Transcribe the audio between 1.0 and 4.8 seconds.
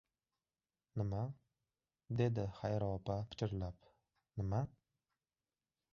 —Nima?— dedi Xayri opa pichirlab.— Nima?